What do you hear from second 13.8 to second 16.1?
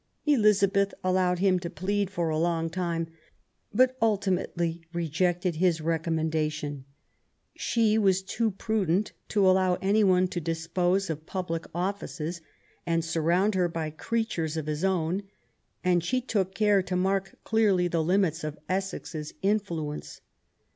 creatures of his own; and